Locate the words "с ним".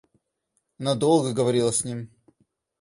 1.71-2.09